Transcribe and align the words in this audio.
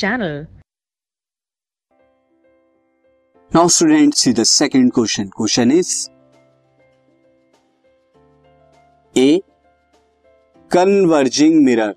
channel. 0.00 0.46
Now 3.50 3.66
students 3.76 4.24
see 4.26 4.32
the 4.32 4.44
second 4.44 4.92
question. 4.98 5.30
Question 5.30 5.70
is 5.70 6.10
A 9.14 9.40
converging 10.68 11.64
mirror 11.64 11.94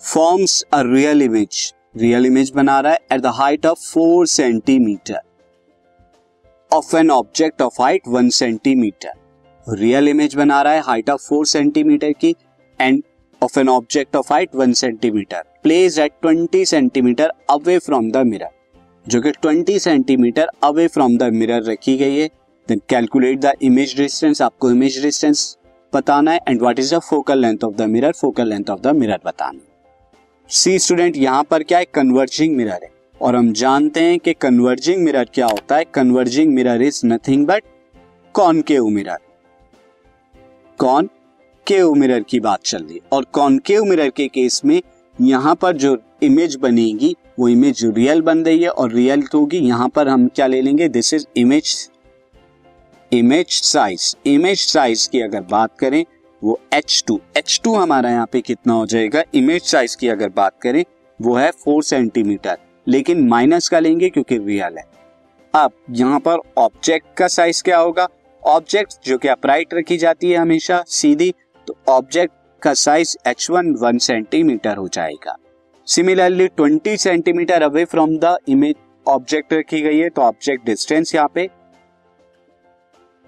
forms 0.00 0.64
a 0.72 0.86
real 0.88 1.20
image. 1.28 1.60
Real 1.94 2.24
image 2.24 2.52
बना 2.54 2.80
रहा 2.80 2.92
है 2.92 2.98
at 3.12 3.22
the 3.26 3.32
height 3.40 3.70
of 3.70 3.86
4 3.92 4.26
centimeter 4.34 5.22
of 6.70 6.92
an 7.02 7.16
object 7.20 7.64
of 7.68 7.80
height 7.84 8.12
1 8.20 8.34
centimeter. 8.40 9.14
Real 9.68 10.08
image 10.08 10.34
बना 10.34 10.60
रहा 10.62 10.72
है 10.72 10.80
height 10.80 11.10
of 11.10 11.28
4 11.32 11.44
centimeter 11.46 12.12
की 12.20 12.34
end 12.80 13.02
of 13.42 13.60
an 13.60 13.68
object 13.68 14.16
of 14.16 14.32
height 14.32 14.50
1 14.56 14.72
centimeter 14.74 15.42
place 15.62 15.98
at 15.98 16.12
20 16.26 16.64
centimeter 16.64 17.32
away 17.50 17.78
from 17.78 18.10
the 18.10 18.16
mirror 18.16 18.48
जो 19.08 19.20
कि 19.20 19.32
20 19.46 19.78
centimeter 19.78 20.48
away 20.62 20.86
from 20.86 21.16
the 21.18 21.22
mirror 21.22 21.62
रखी 21.62 21.96
गई 21.96 22.18
है 22.18 22.28
then 22.68 22.80
calculate 22.88 23.40
the 23.40 23.52
image 23.62 23.96
distance 23.96 24.42
आपको 24.42 24.70
इमेज 24.70 25.02
डिस्टेंस 25.02 25.58
बताना 25.94 26.30
है 26.30 26.40
and 26.48 26.60
what 26.60 26.78
is 26.78 26.94
the 26.94 26.98
focal 26.98 27.38
length 27.38 27.64
of 27.64 27.74
the 27.74 27.82
mirror 27.82 28.12
focal 28.12 28.48
length 28.48 28.70
of 28.70 28.80
the 28.80 28.86
mirror 28.86 29.20
बताना 29.26 29.60
सी 30.50 30.78
student 30.78 31.16
यहाँ 31.16 31.44
पर 31.44 31.62
क्या 31.62 31.78
है 31.78 31.84
कन्वर्जिंग 31.84 32.56
मिरर 32.56 32.80
है? 32.82 32.90
और 33.22 33.36
हम 33.36 33.52
जानते 33.52 34.00
हैं 34.00 34.18
कि 34.18 34.32
कन्वर्जिंग 34.32 35.02
मिरर 35.04 35.24
क्या 35.34 35.46
होता 35.46 35.76
है? 35.76 35.84
Converging 35.84 36.54
mirror 36.54 36.82
is 36.82 37.00
nothing 37.06 37.46
but 37.46 37.62
concave 38.34 38.86
mirror 38.86 39.18
concave 41.68 41.92
mirror 41.94 42.20
की 42.20 42.40
बात 42.40 42.62
चल 42.64 42.82
रही 42.82 42.94
है। 42.94 43.00
और 43.12 43.24
कॉनकेव 43.32 43.84
मिरर 43.84 44.10
के 44.10 44.26
केस 44.28 44.60
में 44.64 44.80
यहाँ 45.20 45.54
पर 45.54 45.76
जो 45.76 45.96
इमेज 46.22 46.56
बनेगी, 46.56 47.14
वो 47.38 47.48
इमेज 47.48 47.84
रियल 47.86 48.20
बन 48.22 48.44
रही 48.44 48.62
है 48.62 48.68
और 48.68 48.92
रियल 48.92 49.22
होगी। 49.34 49.58
यहाँ 49.58 49.88
पर 49.88 50.08
हम 50.08 50.26
क्या 50.28 50.46
ले 50.46 50.60
लेंगे? 50.62 50.88
This 50.88 51.14
is 51.14 51.26
image 51.36 51.90
image 53.12 53.46
size 53.50 54.14
image 54.26 54.60
size 54.60 55.08
की 55.10 55.20
अगर 55.20 55.40
बात 55.40 55.76
करें, 55.78 56.04
वो 56.42 56.58
एच 56.74 57.02
टू 57.06 57.20
एच 57.36 57.60
टू 57.64 57.74
हमारा 57.74 58.10
यहाँ 58.10 58.28
पे 58.32 58.40
कितना 58.40 58.72
हो 58.72 58.86
जाएगा? 58.86 59.22
इमेज 59.34 59.62
साइज़ 59.62 59.96
की 59.96 60.08
अगर 60.08 60.28
बात 60.28 60.60
करें, 60.62 60.84
वो 61.20 61.34
है 61.34 61.50
फोर 61.64 61.82
सेंटीमीटर 61.82 62.58
लेकिन 62.86 63.26
माइनस 63.28 63.68
का 63.68 63.78
लेंगे 63.78 64.08
क्योंकि 64.10 64.38
रियल 64.38 64.78
है। 64.78 64.84
अब 65.54 65.72
यहाँ 65.90 66.20
पर 66.20 66.38
ऑब्जेक्ट 66.58 67.16
का 67.16 67.28
साइज़ 67.28 67.62
क्या 67.62 67.78
होगा? 67.78 68.08
ऑब्जेक्ट 68.42 69.06
जो 69.06 69.18
कि 69.18 69.28
अपराइट 69.28 69.74
रखी 69.74 69.96
जाती 69.96 70.30
है 70.30 70.36
हमेशा, 70.36 70.82
सीधी 70.86 71.30
तो 71.30 71.47
ऑब्जेक्ट 71.88 72.32
का 72.62 72.72
size 72.74 73.16
H 73.26 73.46
one 73.50 73.70
one 73.80 73.98
centimeter 73.98 74.76
हो 74.76 74.88
जाएगा। 74.88 75.36
Similarly 75.88 76.46
twenty 76.48 76.96
centimeter 76.96 77.62
away 77.62 77.84
from 77.84 78.16
the 78.18 78.36
image 78.48 78.74
object 79.06 79.52
रखी 79.52 79.80
गई 79.80 79.98
है 79.98 80.08
तो 80.08 80.22
ऑब्जेक्ट 80.22 80.66
डिस्टेंस 80.66 81.14
यहाँ 81.14 81.30
पे। 81.34 81.48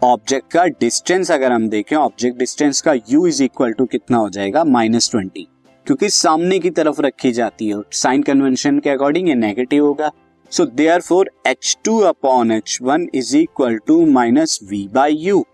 ऑब्जेक्ट 0.00 0.52
का 0.52 0.64
डिस्टेंस 0.80 1.30
अगर 1.30 1.52
हम 1.52 1.68
देखें 1.68 1.96
ऑब्जेक्ट 1.96 2.38
डिस्टेंस 2.38 2.80
का 2.80 2.92
u 2.92 3.26
इज़ 3.28 3.42
इक्वल 3.44 3.72
टू 3.72 3.86
कितना 3.86 4.18
हो 4.18 4.28
जाएगा? 4.30 4.64
माइनस 4.66 5.10
ट्वेंटी 5.10 5.46
क्योंकि 5.86 6.08
सामने 6.10 6.58
की 6.58 6.70
तरफ़ 6.70 7.00
रखी 7.02 7.32
जाती 7.32 7.68
है, 7.68 7.82
साइन 7.92 8.22
कन्वेंशन 8.22 8.78
के 8.78 8.90
अकॉर्डिंग 8.90 9.28
ये 9.28 9.34
नेगेटिव 9.36 9.86
होगा। 9.86 10.10
So 10.52 10.64
there 10.66 11.00
four 11.00 11.30
H 11.46 11.76
two 11.84 11.98
upon 12.06 12.50
H 12.52 12.78
one 12.82 13.08
is 13.14 13.36
equal 13.36 13.78
to 13.86 14.04
minus 14.08 14.58
V 14.70 14.88
by 14.92 15.16
U 15.18 15.44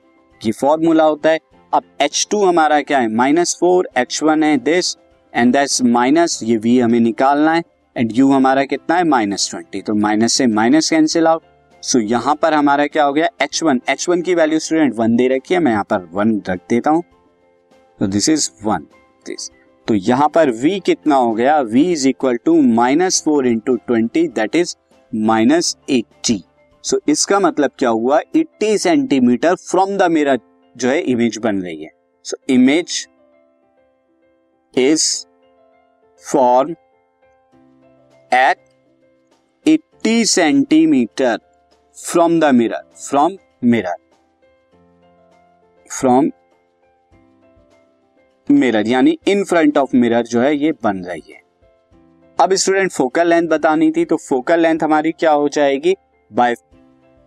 ये 0.40 0.52
फॉर्मूला 0.52 1.04
होता 1.04 1.30
है। 1.30 1.38
अब 1.76 1.84
एच 2.00 2.26
टू 2.30 2.44
हमारा 2.44 2.80
क्या 2.80 2.98
है? 2.98 3.08
माइनस 3.14 3.56
फोर 3.60 3.88
एच 3.98 4.22
वन 4.22 4.42
है 4.42 4.56
दिस 4.58 4.96
एंड 5.32 5.52
दैट्स 5.52 5.82
माइनस 5.84 6.38
ये 6.42 6.56
वी 6.56 6.78
हमें 6.78 6.98
निकालना 7.00 7.52
है 7.54 7.62
एंड 7.96 8.12
यू 8.14 8.30
हमारा 8.30 8.64
कितना 8.64 8.96
है? 8.96 9.04
माइनस 9.04 9.48
ट्वेंटी 9.50 9.82
तो 9.82 9.94
माइनस 9.94 10.32
से 10.32 10.46
माइनस 10.46 10.88
कैंसिल 10.90 11.26
आउट 11.26 11.42
सो 11.82 11.98
यहाँ 12.00 12.34
पर 12.42 12.54
हमारा 12.54 12.86
क्या 12.86 13.04
हो 13.04 13.12
गया? 13.12 13.28
एच 13.42 13.62
वन 13.62 13.80
एच 13.90 14.08
वन 14.08 14.22
की 14.22 14.34
वैल्यू 14.34 14.58
स्टूडेंट 14.58 14.94
वन 14.94 15.16
दे 15.16 15.28
रखी 15.28 15.54
है, 15.54 15.60
मैं 15.60 15.72
यहाँ 15.72 15.84
पर 15.90 16.08
वन 16.12 16.40
रख 16.48 16.60
देता 16.70 16.90
हूँ। 16.90 17.02
तो 18.00 18.06
दिस 18.06 18.28
इज़ 18.28 18.50
वन 18.64 18.86
दिस 19.26 19.50
तो 19.88 19.94
यहाँ 19.94 20.28
पर 20.28 20.52
v 20.62 20.80
कितना 20.84 21.16
हो 21.16 21.32
गया? 21.34 21.60
V 21.64 21.76
is 21.76 22.08
equal 22.08 22.36
to 22.44 22.60
minus 22.62 23.22
four 23.24 23.46
into 23.46 23.76
twenty 23.76 24.26
that 24.30 24.56
is 24.56 24.76
minus 25.12 25.76
eighty 25.90 26.42
so 26.84 27.00
इसका 27.08 27.40
मतलब 27.40 27.70
क्या 27.78 27.88
हुआ? 27.90 28.20
Eighty 28.36 28.76
centimeter 28.78 29.54
from 29.54 29.96
the 29.96 30.10
mirror 30.12 30.38
जो 30.76 30.88
है 30.88 31.00
इमेज 31.00 31.38
बन 31.38 31.62
रही 31.62 31.82
है। 31.84 31.90
So 32.24 32.36
image 32.48 33.06
is 34.74 35.04
form 36.22 36.70
at 38.32 38.56
80 39.66 40.24
centimeter 40.24 41.38
from 41.96 42.40
the 42.40 42.44
mirror 42.44 42.82
from 43.08 43.36
mirror 43.64 43.96
from 45.90 46.30
mirror 48.50 48.86
यानी 48.86 49.18
इन 49.28 49.44
फ्रंट 49.44 49.78
ऑफ़ 49.78 49.96
मिरर 49.96 50.22
जो 50.22 50.40
है 50.40 50.54
ये 50.56 50.72
बन 50.72 51.04
रही 51.04 51.32
है। 51.32 51.40
अब 52.38 52.52
स्टूडेंट 52.54 52.90
फोकल 52.92 53.28
लेंथ 53.28 53.48
बतानी 53.48 53.90
थी 53.92 54.04
तो 54.04 54.16
फोकल 54.16 54.60
लेंथ 54.60 54.82
हमारी 54.82 55.12
क्या 55.12 55.30
हो 55.32 55.48
जाएगी? 55.48 55.94
By 56.30 56.54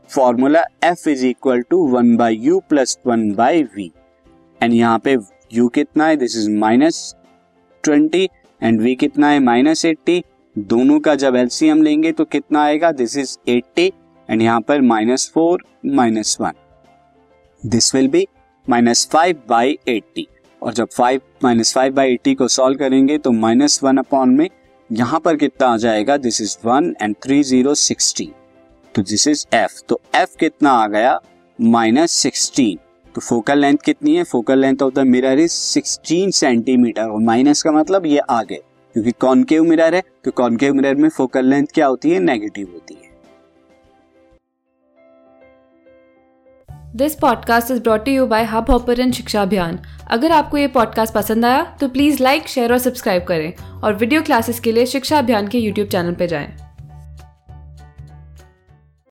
formula 0.10 0.64
F 0.84 1.08
is 1.10 1.26
equal 1.26 1.62
to 1.70 1.78
one 1.88 2.16
by 2.18 2.36
U 2.36 2.60
plus 2.70 2.98
one 3.08 3.32
by 3.36 3.64
V 3.76 3.92
and 4.62 4.74
यहाँ 4.74 5.00
पे 5.00 5.16
यू 5.54 5.68
कितना 5.68 6.06
है? 6.08 6.16
This 6.16 6.38
is 6.38 6.50
minus 6.52 7.16
twenty 7.84 8.24
and 8.62 8.82
V 8.82 8.96
कितना 8.96 9.30
है? 9.30 9.40
माइनस 9.40 9.86
एट्टी 9.86 10.24
दोनों 10.56 11.00
का 11.00 11.16
जब 11.16 11.36
एलसीएम 11.36 11.82
लेंगे 11.84 12.12
तो 12.12 12.26
कितना 12.26 12.64
आएगा? 12.64 12.92
दिस 12.92 13.18
इज़ 13.18 13.38
एट्टी 13.50 13.92
एंड 14.30 14.42
यहाँ 14.42 14.62
पर 14.62 14.82
minus 14.82 15.30
four 15.34 15.64
minus 15.86 16.36
one 16.42 16.54
this 17.64 17.94
will 17.96 18.08
be 18.08 18.26
minus 18.66 19.08
five 19.12 19.42
by 19.50 19.78
eighty 19.88 20.28
और 20.62 20.74
जब 20.74 20.88
five 20.94 21.22
minus 21.44 21.74
five 21.74 21.94
by 21.94 22.14
eighty 22.14 22.36
को 22.36 22.48
सॉल्व 22.48 22.78
करेंगे 22.80 23.18
तो 23.18 23.32
माइनस 23.32 23.80
वन 23.84 23.98
अपॉन 23.98 24.36
में 24.36 24.50
यहाँ 24.90 25.20
पर 25.20 25.36
कितना 25.36 25.68
आ 25.68 25.78
जाएगा? 25.78 26.18
This 26.18 26.42
is 26.42 26.58
one 26.66 26.94
and 27.02 27.16
three 27.24 27.42
zero 27.44 27.76
sixteen 27.76 28.34
तो 28.96 29.02
दिस 29.02 29.28
इज़ 29.28 29.46
एफ़ 29.56 29.82
तो 29.90 30.00
एफ़ 30.16 30.36
कितना 30.40 30.72
आ 30.72 30.88
गया? 30.88 31.20
माइनस 31.60 32.12
सिक्सटीन 32.12 32.78
तो 33.16 33.22
फोकल 33.22 33.60
लेंथ 33.60 33.78
कितनी 33.86 34.16
है? 34.16 34.24
Focal 34.24 34.60
length 34.60 34.82
of 34.84 34.94
the 34.94 35.00
mirror 35.00 35.40
is 35.40 35.52
16 35.52 36.32
centimeter 36.32 37.02
और 37.02 37.22
माइनस 37.22 37.62
का 37.64 37.72
मतलब 37.72 38.06
ये 38.06 38.20
आगे, 38.20 38.56
क्योंकि 38.96 39.12
कॉनकेव 39.12 39.64
मिरर 39.64 39.96
है? 39.96 40.02
तो 40.24 40.32
कॉनकेव 40.32 40.74
मिरर 40.74 40.96
में 40.96 41.10
फोकल 41.10 41.46
लेंथ 41.46 41.68
क्या 41.74 41.88
होती 41.88 42.12
है? 42.12 42.20
नेगेटिव 42.20 42.72
होती 42.74 42.94
है। 42.94 43.08
This 46.96 47.16
podcast 47.16 47.72
is 47.72 47.82
brought 47.82 48.08
you 48.08 48.26
by 48.26 48.44
Hubhopper 48.72 49.12
Shiksha 49.12 49.42
Abhiyan 49.42 49.80
अगर 50.12 50.32
आपको 50.32 50.58
ये 50.58 50.68
पॉडकास्ट 50.68 51.14
पसंद 51.14 51.46
आया 51.46 51.64
तो 51.82 51.88
प्लीज़ 51.88 52.24
लाइक 52.24 52.48
शेयर 52.48 52.72
और 52.72 52.78
सब्सक्राइब 52.78 53.24
करें। 53.24 53.54
और 53.84 53.94
वीडियो 53.94 54.22
क्लासेस 54.22 54.60
के 54.60 54.72
लिए 54.72 54.86
शिक्षा 54.86 55.20
अभियान 55.20 55.48
के 55.48 55.58
यूट्यूब 55.58 55.88
चैनल 55.88 56.14
पर 56.14 56.26
जाएँ। 56.26 56.69